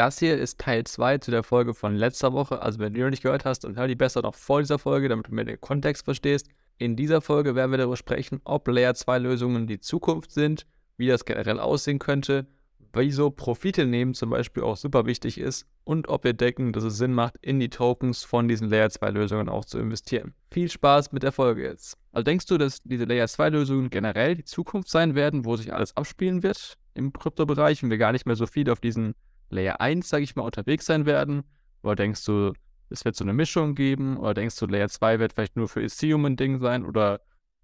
[0.00, 2.62] Das hier ist Teil 2 zu der Folge von letzter Woche.
[2.62, 5.10] Also wenn du noch nicht gehört hast, dann hör die besser noch vor dieser Folge,
[5.10, 6.48] damit du mehr den Kontext verstehst.
[6.78, 10.64] In dieser Folge werden wir darüber sprechen, ob Layer 2 Lösungen die Zukunft sind,
[10.96, 12.46] wie das generell aussehen könnte,
[12.94, 16.96] wieso Profite nehmen zum Beispiel auch super wichtig ist und ob wir denken, dass es
[16.96, 20.32] Sinn macht, in die Tokens von diesen Layer 2 Lösungen auch zu investieren.
[20.50, 21.98] Viel Spaß mit der Folge jetzt.
[22.12, 25.74] Also denkst du, dass diese Layer 2 Lösungen generell die Zukunft sein werden, wo sich
[25.74, 29.14] alles abspielen wird im Kryptobereich und wir gar nicht mehr so viel auf diesen
[29.50, 31.42] Layer 1, sage ich mal, unterwegs sein werden?
[31.82, 32.52] Oder denkst du,
[32.88, 34.16] es wird so eine Mischung geben?
[34.16, 36.84] Oder denkst du, Layer 2 wird vielleicht nur für Ethereum ein Ding sein?
[36.84, 37.20] Oder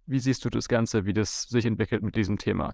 [0.06, 2.72] wie siehst du das Ganze, wie das sich entwickelt mit diesem Thema?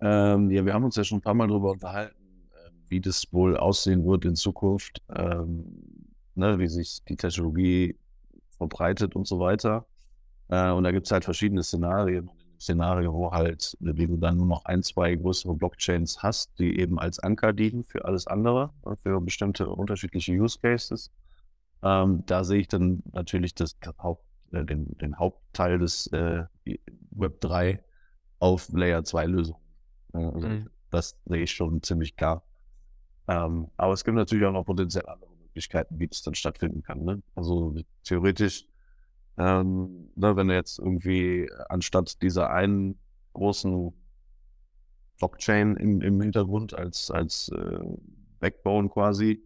[0.00, 3.32] Ähm, ja, wir haben uns ja schon ein paar Mal darüber unterhalten, äh, wie das
[3.32, 5.64] wohl aussehen wird in Zukunft, ähm,
[6.34, 7.96] ne, wie sich die Technologie
[8.56, 9.86] verbreitet und so weiter.
[10.48, 12.30] Äh, und da gibt es halt verschiedene Szenarien.
[12.64, 16.98] Szenario, wo halt, wie du dann nur noch ein, zwei größere Blockchains hast, die eben
[16.98, 21.12] als Anker dienen für alles andere, äh, für bestimmte unterschiedliche Use Cases.
[21.82, 26.44] Ähm, da sehe ich dann natürlich das Haupt, äh, den, den, Hauptteil des äh,
[27.10, 27.82] Web 3
[28.38, 29.60] auf Layer 2 Lösungen.
[30.12, 30.70] Also mhm.
[30.90, 32.42] Das sehe ich schon ziemlich klar.
[33.28, 37.04] Ähm, aber es gibt natürlich auch noch potenziell andere Möglichkeiten, wie das dann stattfinden kann.
[37.04, 37.22] Ne?
[37.34, 38.66] Also theoretisch
[39.36, 42.98] ähm, ne, wenn du jetzt irgendwie anstatt dieser einen
[43.32, 43.92] großen
[45.18, 47.78] Blockchain im, im Hintergrund als, als äh,
[48.40, 49.44] Backbone quasi,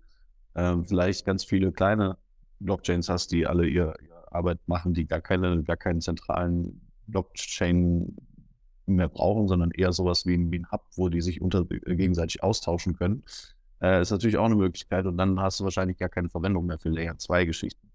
[0.55, 2.19] äh, vielleicht ganz viele kleine
[2.61, 8.17] Blockchains hast, die alle ihre, ihre Arbeit machen, die gar keine, gar keinen zentralen Blockchain
[8.87, 11.97] mehr brauchen, sondern eher sowas wie ein, wie ein Hub, wo die sich unter, äh,
[11.97, 13.25] gegenseitig austauschen können.
[13.81, 16.79] Äh, ist natürlich auch eine Möglichkeit und dann hast du wahrscheinlich gar keine Verwendung mehr
[16.79, 17.88] für Layer 2 Geschichten.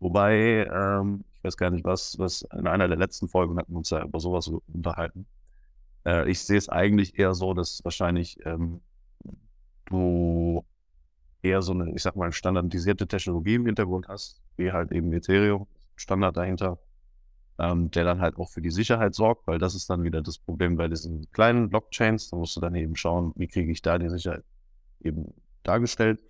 [0.00, 3.78] Wobei, ähm, ich weiß gar nicht, was, was in einer der letzten Folgen hatten wir
[3.78, 5.26] uns ja über sowas unterhalten.
[6.06, 8.80] Äh, ich sehe es eigentlich eher so, dass wahrscheinlich ähm,
[9.86, 10.64] du
[11.42, 15.66] eher so eine, ich sag mal, standardisierte Technologie im Hintergrund hast, wie halt eben Ethereum,
[15.96, 16.78] Standard dahinter,
[17.58, 20.38] ähm, der dann halt auch für die Sicherheit sorgt, weil das ist dann wieder das
[20.38, 22.30] Problem bei diesen kleinen Blockchains.
[22.30, 24.44] Da musst du dann eben schauen, wie kriege ich da die Sicherheit
[25.00, 26.22] eben dargestellt.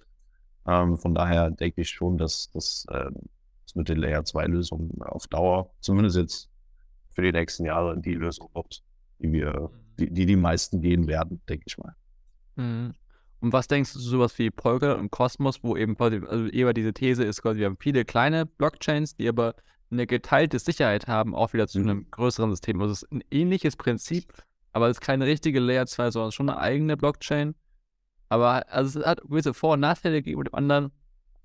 [0.67, 3.15] Ähm, von daher denke ich schon, dass das ähm,
[3.77, 6.51] mit den Layer 2 Lösungen auf Dauer, zumindest jetzt
[7.11, 8.49] für die nächsten Jahre, die Lösung
[9.19, 11.95] die wir, die, die, die meisten gehen werden, denke ich mal.
[12.57, 12.95] Mhm.
[13.41, 16.93] Und was denkst du sowas wie Polkadot und Cosmos, wo eben quasi, also eher diese
[16.93, 19.55] These ist quasi, wir haben viele kleine Blockchains, die aber
[19.91, 21.89] eine geteilte Sicherheit haben, auch wieder zu mhm.
[21.89, 22.81] einem größeren System.
[22.81, 24.33] Also es ist ein ähnliches Prinzip,
[24.73, 27.55] aber es ist keine richtige Layer 2, sondern schon eine eigene Blockchain.
[28.28, 30.93] Aber also es hat gewisse Vor- und Nachteile gegenüber dem anderen.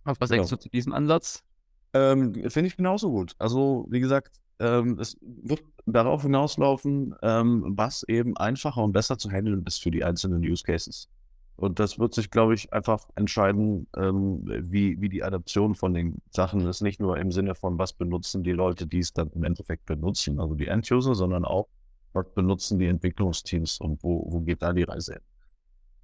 [0.03, 0.29] Was genau.
[0.29, 1.44] denkst du zu diesem Ansatz?
[1.93, 3.35] Ähm, Finde ich genauso gut.
[3.37, 9.29] Also, wie gesagt, ähm, es wird darauf hinauslaufen, ähm, was eben einfacher und besser zu
[9.29, 11.07] handeln ist für die einzelnen Use Cases.
[11.55, 16.17] Und das wird sich, glaube ich, einfach entscheiden, ähm, wie, wie die Adaption von den
[16.31, 16.81] Sachen ist.
[16.81, 20.39] Nicht nur im Sinne von, was benutzen die Leute, die es dann im Endeffekt benutzen,
[20.39, 21.67] also die End-User, sondern auch,
[22.13, 25.21] was benutzen die Entwicklungsteams und wo, wo geht da die Reise hin.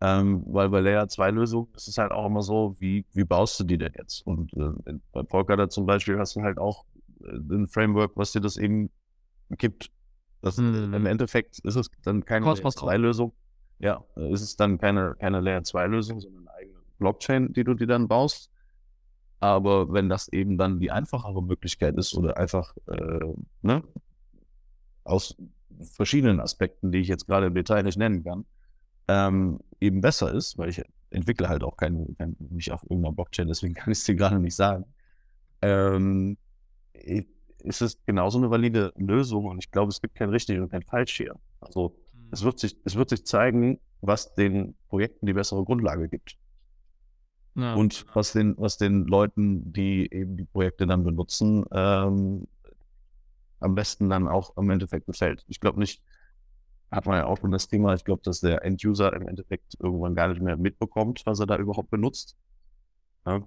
[0.02, 3.60] Ähm, weil bei Layer 2 Lösungen ist es halt auch immer so, wie, wie baust
[3.60, 4.26] du die denn jetzt?
[4.26, 6.86] Und äh, bei Polkadot zum Beispiel hast du halt auch
[7.22, 8.90] äh, ein Framework, was dir das eben
[9.58, 9.92] gibt.
[10.42, 10.94] Das, hm.
[10.94, 13.34] Im Endeffekt ist es dann keine Layer 2 Lösung.
[13.80, 17.74] Ja, ist es dann keine, keine Layer 2 Lösung, sondern eine eigene Blockchain, die du
[17.74, 18.50] dir dann baust.
[19.42, 23.84] Aber wenn das eben dann die einfachere Möglichkeit ist oder einfach äh, ne,
[25.04, 25.36] aus
[25.82, 28.46] verschiedenen Aspekten, die ich jetzt gerade im Detail nicht nennen kann,
[29.08, 33.48] ähm, eben besser ist, weil ich entwickle halt auch kein, kein, nicht auf irgendeiner Blockchain,
[33.48, 34.86] deswegen kann ich es dir gerade nicht sagen,
[35.62, 36.38] ähm,
[36.94, 40.84] ist es genauso eine valide Lösung und ich glaube, es gibt kein richtig und kein
[40.84, 41.36] falsch hier.
[41.60, 42.30] Also mhm.
[42.32, 46.38] es wird sich, es wird sich zeigen, was den Projekten die bessere Grundlage gibt.
[47.56, 47.74] Ja.
[47.74, 52.48] Und was den, was den Leuten, die eben die Projekte dann benutzen, ähm,
[53.60, 55.44] am besten dann auch im Endeffekt gefällt.
[55.48, 56.02] Ich glaube nicht,
[56.92, 60.16] hat man ja auch schon das Thema, ich glaube, dass der End-User im Endeffekt irgendwann
[60.16, 62.36] gar nicht mehr mitbekommt, was er da überhaupt benutzt.
[63.26, 63.44] Ja?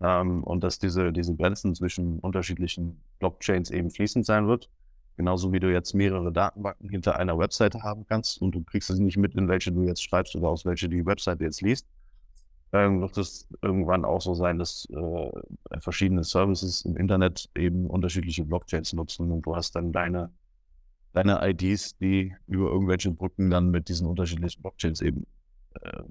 [0.00, 4.70] Ähm, und dass diese, diese Grenzen zwischen unterschiedlichen Blockchains eben fließend sein wird.
[5.16, 9.00] Genauso wie du jetzt mehrere Datenbanken hinter einer Webseite haben kannst und du kriegst es
[9.00, 11.86] nicht mit, in welche du jetzt schreibst oder aus welche die Webseite jetzt liest.
[12.72, 18.44] Ähm, wird es irgendwann auch so sein, dass äh, verschiedene Services im Internet eben unterschiedliche
[18.44, 20.30] Blockchains nutzen und du hast dann deine
[21.12, 25.26] deine IDs, die über irgendwelche Brücken dann mit diesen unterschiedlichen Blockchains eben
[25.80, 26.02] äh,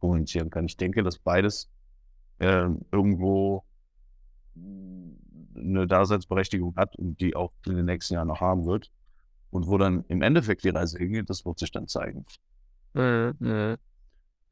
[0.00, 0.66] kommunizieren kann.
[0.66, 1.70] Ich denke, dass beides
[2.38, 3.64] äh, irgendwo
[4.56, 8.90] eine Daseinsberechtigung hat und die auch in den nächsten Jahren noch haben wird.
[9.50, 12.24] Und wo dann im Endeffekt die Reise hingeht, das wird sich dann zeigen.
[12.94, 13.76] Mhm.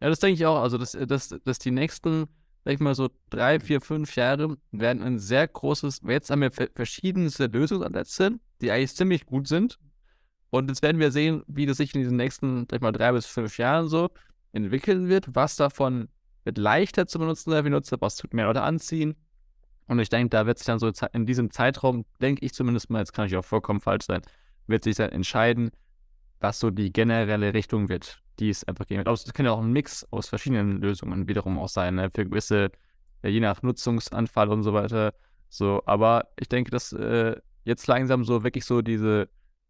[0.01, 0.61] Ja, das denke ich auch.
[0.61, 2.27] Also, dass, dass, dass die nächsten,
[2.65, 6.51] sag ich mal, so drei, vier, fünf Jahre werden ein sehr großes, jetzt haben wir
[6.51, 9.79] verschiedenste Lösungsansätze, die eigentlich ziemlich gut sind.
[10.51, 13.13] Und jetzt werden wir sehen, wie das sich in diesen nächsten, sag ich mal, drei
[13.13, 14.09] bis fünf Jahren so
[14.53, 16.09] entwickeln wird, was davon
[16.45, 19.15] wird leichter zu benutzen sein für Nutzer, was tut mehr Leute anziehen.
[19.87, 23.01] Und ich denke, da wird sich dann so in diesem Zeitraum, denke ich zumindest mal,
[23.01, 24.23] jetzt kann ich auch vollkommen falsch sein,
[24.67, 25.71] wird sich dann entscheiden,
[26.41, 29.09] was so die generelle Richtung wird, die es einfach geben wird.
[29.09, 32.11] Also es kann ja auch ein Mix aus verschiedenen Lösungen wiederum auch sein, ne?
[32.15, 32.71] für gewisse,
[33.23, 35.15] je nach Nutzungsanfall und so weiter.
[35.49, 39.29] So, aber ich denke, dass äh, jetzt langsam so wirklich so diese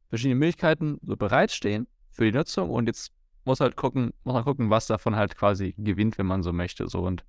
[0.09, 3.13] verschiedenen Möglichkeiten so bereitstehen für die Nutzung und jetzt
[3.45, 6.89] muss halt gucken, muss man gucken, was davon halt quasi gewinnt, wenn man so möchte.
[6.89, 7.25] So und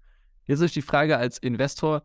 [0.46, 2.04] jetzt ist die Frage als Investor,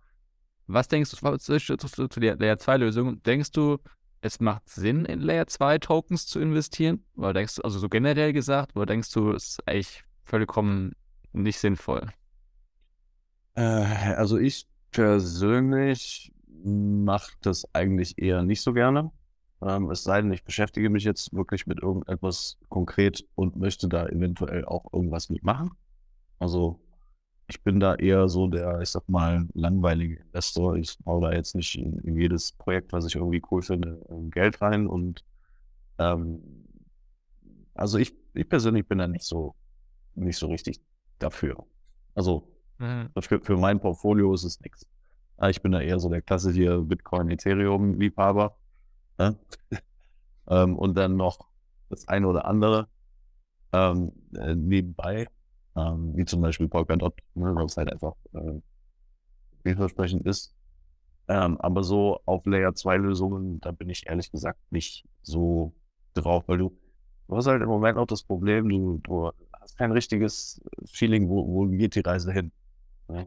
[0.67, 3.23] was denkst du zu, zu, zu der Layer 2 Lösung?
[3.23, 3.79] Denkst du,
[4.21, 7.05] es macht Sinn, in Layer 2 Tokens zu investieren?
[7.17, 10.93] Oder denkst du, also so generell gesagt, oder denkst du, es ist eigentlich vollkommen
[11.33, 12.09] nicht sinnvoll?
[13.55, 16.33] Äh, also ich persönlich
[16.65, 19.11] mache das eigentlich eher nicht so gerne.
[19.63, 24.07] Ähm, es sei denn, ich beschäftige mich jetzt wirklich mit irgendetwas konkret und möchte da
[24.07, 25.71] eventuell auch irgendwas mitmachen.
[26.39, 26.81] Also
[27.47, 30.77] ich bin da eher so der, ich sag mal, langweilige Investor.
[30.77, 34.61] Ich hau da jetzt nicht in, in jedes Projekt, was ich irgendwie cool finde, Geld
[34.63, 34.87] rein.
[34.87, 35.25] Und
[35.99, 36.43] ähm,
[37.75, 39.55] also ich, ich persönlich bin da nicht so,
[40.15, 40.81] nicht so richtig
[41.19, 41.65] dafür.
[42.15, 42.49] Also
[42.79, 43.11] mhm.
[43.21, 44.87] für, für mein Portfolio ist es nichts.
[45.49, 48.57] Ich bin da eher so der klassische Bitcoin, Ethereum-Liebhaber.
[49.19, 49.37] Ne?
[50.49, 51.49] ähm, und dann noch
[51.89, 52.89] das eine oder andere
[53.73, 55.29] ähm, äh, nebenbei
[55.77, 58.61] ähm, wie zum Beispiel Polkadot, ne, was halt einfach äh,
[59.63, 60.55] vielversprechend ist.
[61.27, 65.75] Ähm, aber so auf Layer 2 Lösungen, da bin ich ehrlich gesagt nicht so
[66.13, 66.77] drauf, weil du,
[67.29, 71.47] du hast halt im Moment auch das Problem, du, du hast kein richtiges Feeling, wo,
[71.47, 72.53] wo geht die Reise hin.
[73.09, 73.27] Ne?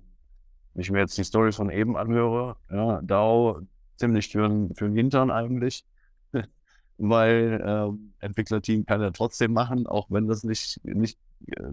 [0.74, 3.62] Wenn ich mir jetzt die Story von eben anhöre, ja, DAO
[3.98, 5.86] ziemlich für, für den Hintern eigentlich,
[6.98, 11.72] weil äh, Entwicklerteam kann ja trotzdem machen, auch wenn das nicht, nicht äh,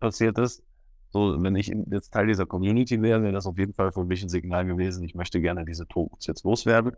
[0.00, 0.62] passiert ist.
[1.10, 4.22] So, wenn ich jetzt Teil dieser Community wäre, wäre das auf jeden Fall für mich
[4.22, 6.92] ein Signal gewesen, ich möchte gerne diese Tokens jetzt loswerden.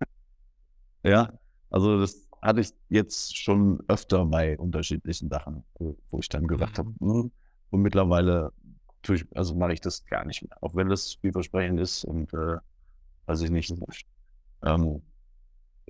[1.02, 1.30] ja,
[1.68, 6.78] also das hatte ich jetzt schon öfter bei unterschiedlichen Sachen, wo ich dann gesagt mhm.
[6.78, 7.32] habe, hm,
[7.70, 8.52] und mittlerweile
[9.02, 12.32] tue ich, also mache ich das gar nicht mehr, auch wenn das vielversprechend ist und
[12.32, 12.56] äh,
[13.30, 13.72] weiß ich nicht.
[14.62, 15.02] Ähm,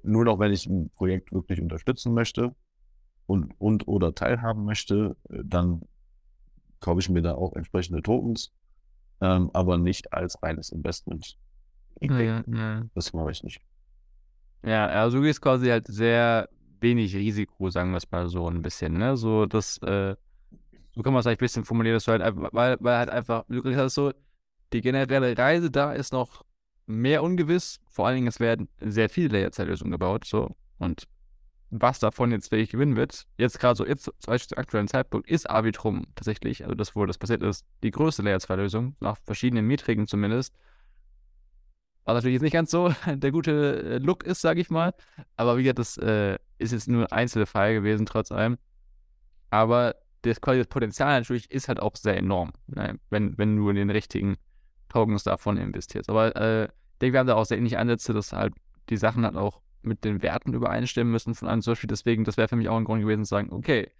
[0.02, 2.54] nur noch, wenn ich ein Projekt wirklich unterstützen möchte
[3.26, 5.82] und, und oder teilhaben möchte, äh, dann
[6.80, 8.52] kaufe ich mir da auch entsprechende Tokens,
[9.20, 11.36] ähm, aber nicht als reines Investment.
[12.00, 12.86] Ja, ja.
[12.94, 13.60] Das mache ich nicht.
[14.64, 16.48] Ja, also du gehst quasi halt sehr
[16.80, 19.16] wenig Risiko, sagen wir es mal so ein bisschen, ne?
[19.16, 20.14] So, das, äh,
[20.94, 23.10] so kann man es eigentlich ein bisschen formulieren, dass du halt einfach, weil, weil halt
[23.10, 24.12] einfach, du hast so,
[24.72, 26.44] die generelle Reise da ist noch
[26.90, 27.80] mehr ungewiss.
[27.88, 30.56] Vor allen Dingen, es werden sehr viele Layerzeitlösungen gebaut, so.
[30.78, 31.06] Und
[31.70, 35.28] was davon jetzt wirklich gewinnen wird, jetzt gerade so, jetzt zum Beispiel zum aktuellen Zeitpunkt,
[35.28, 39.16] ist Arbitrum tatsächlich, also das, wo das passiert ist, die größte Layer 2 Lösung, nach
[39.24, 40.54] verschiedenen Metriken zumindest.
[42.04, 44.94] Was natürlich jetzt nicht ganz so der gute äh, Look ist, sage ich mal.
[45.36, 48.58] Aber wie gesagt, das äh, ist jetzt nur ein Einzelfall gewesen, trotz allem.
[49.50, 52.98] Aber das, das Potenzial natürlich ist halt auch sehr enorm, ne?
[53.10, 54.36] wenn, wenn du in den richtigen
[54.88, 56.10] Tokens davon investierst.
[56.10, 56.68] Aber äh,
[57.00, 58.54] denke, wir haben da auch sehr ähnliche Ansätze, dass halt
[58.88, 61.88] die Sachen halt auch mit den Werten übereinstimmen müssen von einem Beispiel.
[61.88, 63.90] Deswegen, das wäre für mich auch ein Grund gewesen zu sagen, okay,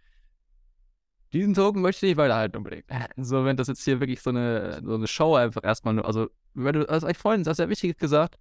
[1.32, 2.86] diesen Token möchte ich nicht weiterhalten unbedingt.
[3.16, 6.28] So, wenn das jetzt hier wirklich so eine, so eine Show einfach erstmal nur, also,
[6.54, 8.36] wenn du, also, ich vorhin, das ist ja wichtig gesagt,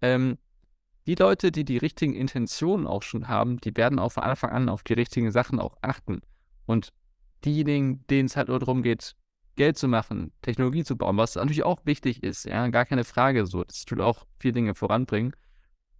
[0.00, 0.38] ähm,
[1.06, 4.68] die Leute, die die richtigen Intentionen auch schon haben, die werden auch von Anfang an
[4.68, 6.20] auf die richtigen Sachen auch achten.
[6.66, 6.92] Und
[7.44, 9.14] diejenigen, denen es halt nur darum geht,
[9.56, 13.46] Geld zu machen, Technologie zu bauen, was natürlich auch wichtig ist, ja, gar keine Frage
[13.46, 13.64] so.
[13.64, 15.32] Das tut auch viele Dinge voranbringen.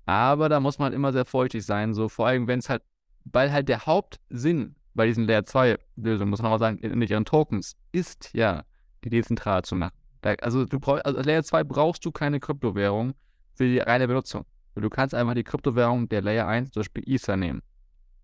[0.06, 2.82] Aber da muss man halt immer sehr vorsichtig sein, so vor allem, wenn es halt,
[3.24, 7.24] weil halt der Hauptsinn bei diesen Layer 2 Lösungen, muss man auch sagen, in ihren
[7.24, 8.64] Tokens, ist ja,
[9.04, 9.94] die dezentral zu machen.
[10.22, 13.14] Da, also du brauchst, also Layer 2 brauchst du keine Kryptowährung
[13.54, 14.44] für die reine Benutzung.
[14.74, 17.62] Du kannst einfach die Kryptowährung der Layer 1, zum Beispiel Ether, nehmen.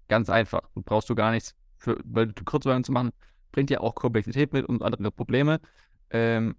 [0.08, 0.62] Ganz einfach.
[0.74, 3.10] Du brauchst du gar nichts für, weil Kryptowährung zu machen,
[3.52, 5.60] bringt ja auch Komplexität mit und andere Probleme.
[6.10, 6.56] Ähm,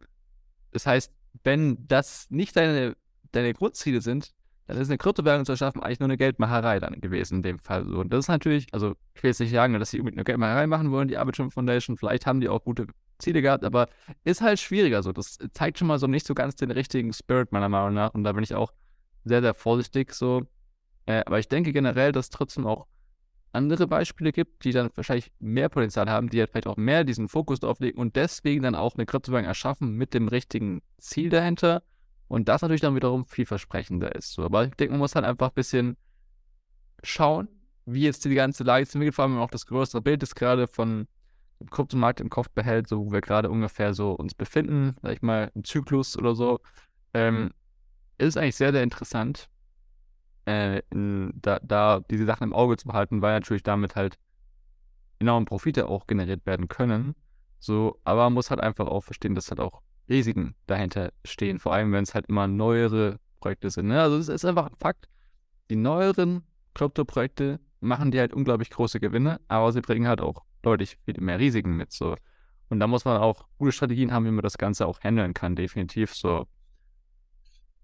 [0.72, 1.12] das heißt,
[1.44, 2.96] wenn das nicht deine,
[3.32, 4.34] deine Grundziele sind,
[4.68, 7.86] dann ist eine Kryptowährung zu erschaffen eigentlich nur eine Geldmacherei dann gewesen in dem Fall.
[7.88, 8.00] So.
[8.00, 10.68] Und das ist natürlich, also ich will jetzt nicht sagen, dass sie unbedingt eine Geldmacherei
[10.68, 12.86] machen wollen, die Arbitrum Foundation, vielleicht haben die auch gute
[13.18, 13.90] Ziele gehabt, aber
[14.24, 15.12] ist halt schwieriger so.
[15.12, 18.24] Das zeigt schon mal so nicht so ganz den richtigen Spirit meiner Meinung nach und
[18.24, 18.72] da bin ich auch
[19.26, 20.44] sehr, sehr vorsichtig so.
[21.08, 22.86] Äh, aber ich denke generell, dass trotzdem auch
[23.52, 27.28] andere Beispiele gibt, die dann wahrscheinlich mehr Potenzial haben, die halt vielleicht auch mehr diesen
[27.28, 31.84] Fokus drauf legen und deswegen dann auch eine Kryptowährung erschaffen mit dem richtigen Ziel dahinter
[32.28, 34.34] und das natürlich dann wiederum vielversprechender ist.
[34.34, 35.98] So, aber ich denke, man muss halt einfach ein bisschen
[37.04, 37.48] schauen,
[37.86, 38.94] wie jetzt die ganze Lage ist.
[38.94, 41.08] Entwickelt, vor allem auch das größere Bild ist gerade von
[41.60, 45.22] dem Kryptomarkt im Kopf behält, so wo wir gerade ungefähr so uns befinden, sag ich
[45.22, 46.60] mal, im Zyklus oder so,
[47.14, 47.52] ähm,
[48.18, 49.50] ist eigentlich sehr, sehr interessant,
[50.50, 54.18] äh, in, da, da diese Sachen im Auge zu behalten, weil natürlich damit halt
[55.20, 57.16] enorme Profite auch generiert werden können.
[57.60, 61.74] So, aber man muss halt einfach auch verstehen, dass halt auch Risiken dahinter stehen, vor
[61.74, 63.88] allem wenn es halt immer neuere Projekte sind.
[63.88, 64.02] Ne?
[64.02, 65.08] Also es ist einfach ein Fakt.
[65.70, 70.98] Die neueren Krypto-Projekte machen die halt unglaublich große Gewinne, aber sie bringen halt auch deutlich
[71.06, 71.92] viel mehr Risiken mit.
[71.92, 72.16] So.
[72.70, 75.56] Und da muss man auch gute Strategien haben, wie man das Ganze auch handeln kann,
[75.56, 76.48] definitiv so.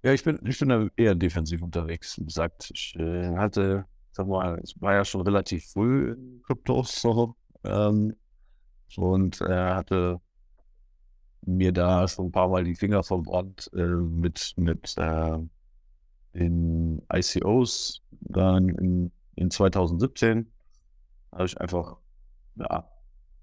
[0.06, 2.20] Ja, ich bin, ich bin da eher defensiv unterwegs.
[2.20, 7.02] Wie gesagt, ich äh, hatte, sag mal, es war ja schon relativ früh in Kryptos
[7.02, 8.16] so, ähm,
[8.98, 10.22] und äh, hatte
[11.42, 15.40] mir da schon ein paar Mal die Finger verbrannt äh, mit, mit äh,
[16.36, 20.52] den ICOs dann in, in 2017.
[21.32, 21.98] Habe ich einfach,
[22.58, 22.88] ja,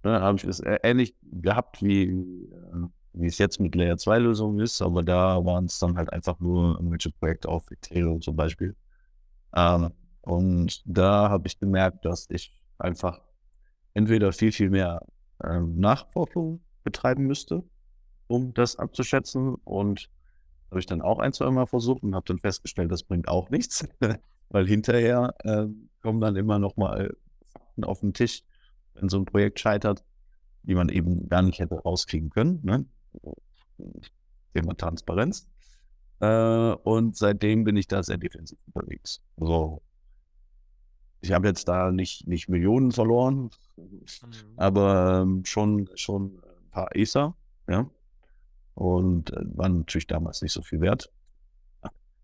[0.05, 4.61] ne, habe ich es ähnlich gehabt wie, äh, wie es jetzt mit Layer 2 Lösungen
[4.61, 8.75] ist, aber da waren es dann halt einfach nur irgendwelche Projekte auf Ethereum zum Beispiel.
[9.55, 9.93] Ähm,
[10.23, 13.21] und da habe ich gemerkt, dass ich einfach
[13.95, 15.05] entweder viel, viel mehr
[15.43, 17.63] ähm, Nachforschung betreiben müsste,
[18.29, 19.57] um das abzuschätzen.
[19.57, 20.09] Und
[20.71, 23.51] habe ich dann auch ein, zwei Mal versucht und habe dann festgestellt, das bringt auch
[23.51, 23.87] nichts,
[24.49, 25.67] weil hinterher äh,
[26.01, 28.43] kommen dann immer noch mal Fakten auf den Tisch,
[28.95, 30.03] wenn so ein Projekt scheitert,
[30.63, 32.61] die man eben gar nicht hätte rauskriegen können.
[32.63, 32.87] Ne?
[34.55, 35.49] Thema Transparenz.
[36.21, 39.23] Äh, und seitdem bin ich da sehr defensiv unterwegs.
[39.37, 39.83] Also
[41.21, 44.31] ich habe jetzt da nicht, nicht Millionen verloren, mhm.
[44.57, 47.35] aber ähm, schon, schon ein paar Ether,
[47.69, 47.89] ja.
[48.75, 51.13] Und äh, waren natürlich damals nicht so viel wert.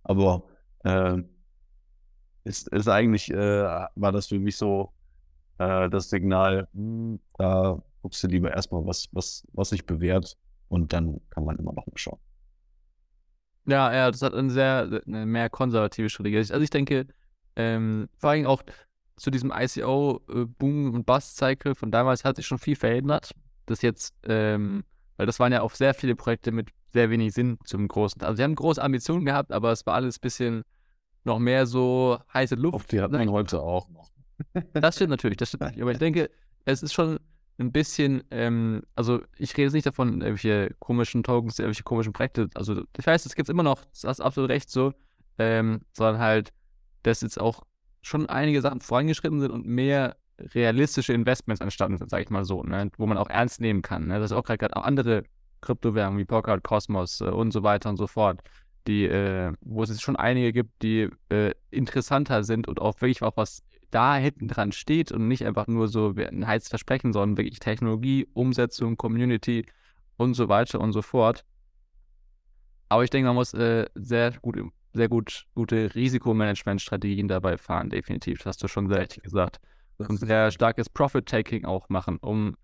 [0.02, 0.44] Aber
[0.84, 1.18] äh,
[2.44, 3.62] ist, ist eigentlich, äh,
[3.94, 4.92] war das für mich so
[5.58, 10.36] äh, das Signal, hm, da guckst du lieber erstmal, was, was, was sich bewährt
[10.68, 12.18] und dann kann man immer noch mal schauen.
[13.66, 16.38] Ja, ja, das hat eine sehr eine mehr konservative Strategie.
[16.38, 17.06] Also ich denke,
[17.56, 18.62] ähm, vor allem auch
[19.16, 23.32] zu diesem ICO-Boom- äh, und Bust-Cycle von damals hat sich schon viel verändert.
[23.66, 24.84] Das jetzt, ähm,
[25.16, 28.22] weil das waren ja auch sehr viele Projekte mit sehr wenig Sinn zum Großen.
[28.22, 30.62] Also sie haben große Ambitionen gehabt, aber es war alles ein bisschen
[31.24, 32.74] noch mehr so heiße Luft.
[32.74, 34.10] Auf die hat man heute auch noch.
[34.72, 35.82] Das stimmt natürlich, das stimmt natürlich.
[35.82, 36.30] Aber ich denke,
[36.64, 37.18] es ist schon
[37.58, 42.48] ein bisschen, ähm, also ich rede jetzt nicht davon, irgendwelche komischen Tokens, irgendwelche komischen Projekte.
[42.54, 44.92] Also ich weiß, es gibt immer noch, du hast absolut recht so,
[45.38, 46.52] ähm, sondern halt,
[47.02, 47.64] dass jetzt auch
[48.02, 52.62] schon einige Sachen vorangeschritten sind und mehr realistische Investments entstanden sind, sage ich mal so,
[52.62, 52.90] ne?
[52.96, 54.06] wo man auch ernst nehmen kann.
[54.06, 54.20] Ne?
[54.20, 55.24] Das ist auch gerade auch andere
[55.60, 58.40] Kryptowährungen wie Polkadot, Cosmos äh, und so weiter und so fort,
[58.86, 63.36] die, äh, wo es schon einige gibt, die äh, interessanter sind und auch wirklich auch
[63.36, 67.58] was da hinten dran steht und nicht einfach nur so ein heißes Versprechen, sondern wirklich
[67.58, 69.66] Technologie, Umsetzung, Community
[70.16, 71.44] und so weiter und so fort.
[72.88, 74.56] Aber ich denke, man muss äh, sehr gut
[74.92, 78.38] sehr gut, gute Risikomanagementstrategien dabei fahren, definitiv.
[78.38, 79.60] Das hast du schon sehr richtig gesagt.
[79.98, 82.56] Und sehr starkes Profit-Taking auch machen, um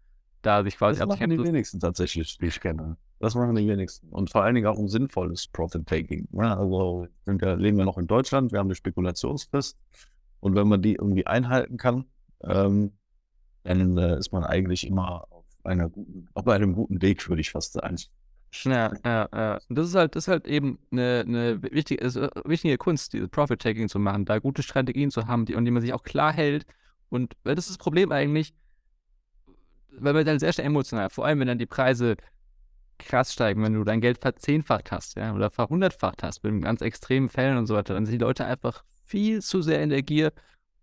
[0.42, 2.96] da sich quasi Das machen die wenigsten tatsächlich, die ich kenne.
[3.18, 4.08] Das machen die wenigsten.
[4.08, 6.28] Und vor allen Dingen auch ein sinnvolles Profit-Taking.
[6.32, 9.78] Ja, also ja, leben wir noch in Deutschland, wir haben eine Spekulationsfrist.
[10.44, 12.04] Und wenn man die irgendwie einhalten kann,
[12.42, 12.92] ähm,
[13.62, 17.50] dann äh, ist man eigentlich immer auf, einer guten, auf einem guten Weg, würde ich
[17.50, 17.96] fast sagen.
[18.64, 19.58] Ja, ja, ja.
[19.70, 23.88] Das ist halt, das ist halt eben eine, eine wichtige, also wichtige Kunst, diese Profit-Taking
[23.88, 26.66] zu machen, da gute Strategien zu haben, die, und die man sich auch klar hält.
[27.08, 28.52] Und das ist das Problem eigentlich,
[29.92, 32.16] weil man dann sehr schnell emotional, vor allem wenn dann die Preise
[32.98, 37.30] krass steigen, wenn du dein Geld verzehnfacht hast, ja, oder verhundertfacht hast, mit ganz extremen
[37.30, 40.32] Fällen und so weiter, dann sind die Leute einfach viel zu sehr in der Gier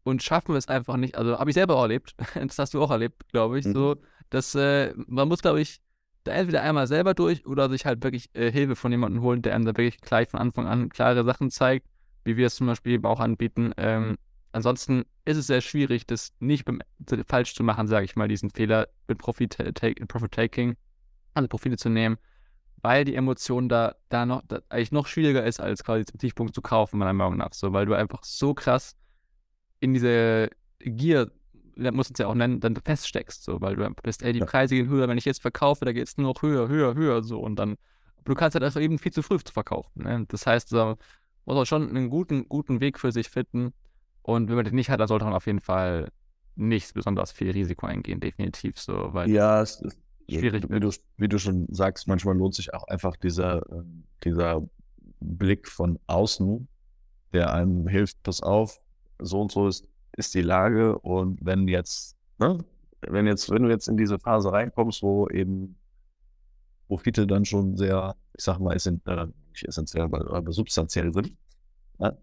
[0.04, 1.16] und schaffen es einfach nicht.
[1.16, 3.74] Also habe ich selber auch erlebt, das hast du auch erlebt, glaube ich, mhm.
[3.74, 3.96] so,
[4.30, 5.82] dass äh, man muss, glaube ich,
[6.24, 9.56] da entweder einmal selber durch oder sich halt wirklich äh, Hilfe von jemandem holen, der
[9.56, 11.88] einem da wirklich gleich von Anfang an klare Sachen zeigt,
[12.24, 13.74] wie wir es zum Beispiel eben auch anbieten.
[13.78, 14.18] Ähm,
[14.52, 16.68] ansonsten ist es sehr schwierig, das nicht
[17.28, 20.78] falsch zu machen, sage ich mal, diesen Fehler mit Profit-Taking, Profit
[21.34, 22.18] alle Profite zu nehmen,
[22.82, 26.56] weil die Emotion da, da noch da eigentlich noch schwieriger ist, als quasi zum Tiefpunkt
[26.56, 27.54] zu kaufen, meiner Meinung nach.
[27.54, 28.96] So, weil du einfach so krass
[29.80, 31.32] in diese Gier
[31.78, 34.90] muss es ja auch nennen, dann feststeckst, so, weil du bist, ey, die Preise gehen
[34.90, 37.56] höher, wenn ich jetzt verkaufe, da geht es nur noch höher, höher, höher, so und
[37.56, 37.78] dann,
[38.26, 40.04] du kannst halt einfach eben viel zu früh zu verkaufen.
[40.04, 40.26] Ne?
[40.28, 40.98] Das heißt, so,
[41.46, 43.74] muss auch schon einen guten, guten Weg für sich finden
[44.22, 46.12] und wenn man den nicht hat, dann sollte man auf jeden Fall
[46.56, 50.00] nicht besonders viel Risiko eingehen, definitiv so, weil Ja, es ist
[50.30, 54.62] schwierig wie du, wie du schon sagst, manchmal lohnt sich auch einfach dieser, ähm, dieser
[55.20, 56.68] Blick von außen,
[57.34, 58.80] der einem hilft, pass auf,
[59.20, 59.88] so und so ist,
[60.18, 60.98] ist die Lage.
[61.00, 62.64] Und wenn jetzt, ne,
[63.02, 65.78] wenn jetzt, wenn du jetzt in diese Phase reinkommst, wo eben
[66.88, 71.34] Profite dann schon sehr, ich sag mal, essen, äh, nicht essentiell, aber, aber substanziell sind,
[72.00, 72.18] ne,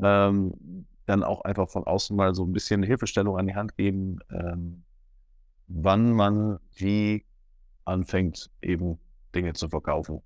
[0.00, 4.20] ähm, dann auch einfach von außen mal so ein bisschen Hilfestellung an die Hand geben,
[4.30, 4.84] ähm,
[5.66, 7.24] wann man wie
[7.84, 8.98] anfängt, eben
[9.34, 10.22] Dinge zu verkaufen.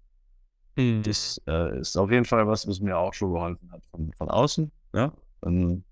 [0.76, 1.02] Mhm.
[1.02, 4.30] Das äh, ist auf jeden Fall was, was mir auch schon geholfen hat von, von
[4.30, 4.70] außen.
[4.94, 5.12] Ja?
[5.40, 5.84] Und,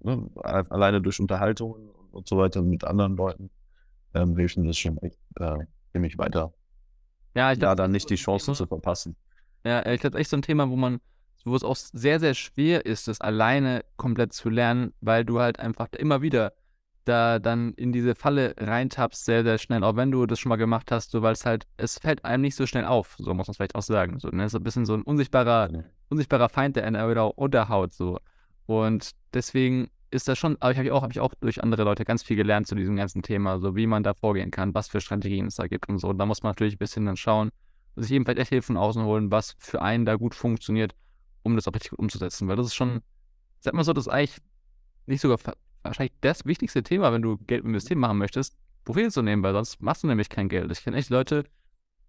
[0.00, 3.50] ne, a- alleine durch Unterhaltungen und, und so weiter mit anderen Leuten
[4.14, 5.58] ähm, hilft mir das schon echt äh,
[5.92, 6.52] ziemlich weiter.
[7.34, 9.16] Ja, ich Da glaube, dann nicht die Chancen zu verpassen.
[9.64, 11.00] Ja, ich glaube, echt so ein Thema, wo man,
[11.44, 15.60] wo es auch sehr, sehr schwer ist, das alleine komplett zu lernen, weil du halt
[15.60, 16.52] einfach immer wieder
[17.08, 20.56] da dann in diese Falle reintappst, sehr, sehr schnell, auch wenn du das schon mal
[20.56, 23.48] gemacht hast, so, weil es halt, es fällt einem nicht so schnell auf, so muss
[23.48, 24.18] man es vielleicht auch sagen.
[24.20, 24.48] So, ne?
[24.48, 25.70] So ein bisschen so ein unsichtbarer,
[26.08, 28.18] unsichtbarer Feind, der einen wieder unterhaut, so.
[28.66, 32.04] Und deswegen ist das schon, aber ich habe auch, habe ich auch durch andere Leute
[32.04, 35.00] ganz viel gelernt zu diesem ganzen Thema, so wie man da vorgehen kann, was für
[35.00, 36.08] Strategien es da gibt und so.
[36.08, 37.50] Und da muss man natürlich ein bisschen dann schauen,
[37.96, 40.94] sich eben vielleicht echt Hilfe von außen holen, was für einen da gut funktioniert,
[41.42, 42.48] um das auch richtig gut umzusetzen.
[42.48, 43.00] Weil das ist schon,
[43.60, 44.38] sag mal so, das ist eigentlich
[45.06, 45.38] nicht sogar
[45.88, 49.82] wahrscheinlich das wichtigste Thema, wenn du Geld investieren machen möchtest, Profil zu nehmen, weil sonst
[49.82, 50.70] machst du nämlich kein Geld.
[50.72, 51.44] Ich kenne echt Leute,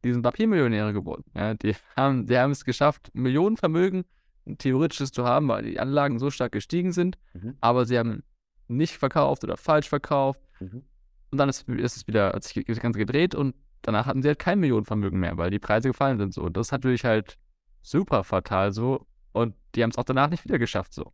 [0.04, 1.24] die sind Papiermillionäre geworden.
[1.36, 4.06] Ja, die haben, die haben es geschafft, Millionenvermögen
[4.48, 7.56] ein theoretisches zu haben, weil die Anlagen so stark gestiegen sind, Mhm.
[7.62, 8.24] aber sie haben
[8.68, 10.40] nicht verkauft oder falsch verkauft.
[10.60, 10.84] Mhm.
[11.32, 14.30] Und dann ist, ist es wieder, hat sich das Ganze gedreht und danach hatten sie
[14.30, 16.44] halt kein Millionenvermögen mehr, weil die Preise gefallen sind so.
[16.44, 17.38] Und das ist natürlich halt
[17.82, 19.06] super fatal so.
[19.32, 21.12] Und die haben es auch danach nicht wieder geschafft so.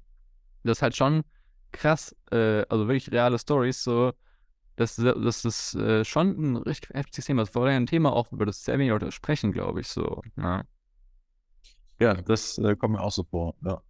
[0.64, 1.24] Das ist halt schon
[1.75, 4.13] krass, äh, also wirklich reale Stories so.
[4.77, 7.44] Das, das ist äh, schon ein richtig heftiges Thema.
[7.44, 10.22] Das war ja ein Thema auch, über das sehr wenig Leute sprechen, glaube ich, so.
[10.36, 10.63] Ja.
[12.00, 13.55] Ja, das äh, kommt mir auch so vor.
[13.63, 13.82] Ja.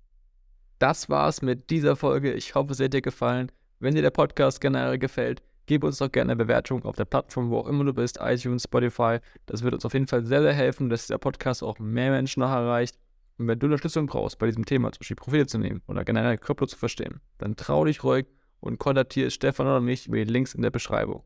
[0.77, 2.33] Das war's mit dieser Folge.
[2.33, 3.51] Ich hoffe, es hat dir gefallen.
[3.79, 7.49] Wenn dir der Podcast generell gefällt, gib uns doch gerne eine Bewertung auf der Plattform,
[7.49, 9.19] wo auch immer du bist, iTunes, Spotify.
[9.47, 12.41] Das wird uns auf jeden Fall sehr, sehr helfen, dass dieser Podcast auch mehr Menschen
[12.41, 12.97] noch erreicht.
[13.37, 16.37] Und wenn du Unterstützung brauchst, bei diesem Thema zum Beispiel Profile zu nehmen oder generell
[16.37, 18.27] Krypto zu verstehen, dann trau dich ruhig
[18.61, 21.23] und kontaktiere Stefan oder mich über die Links in der Beschreibung.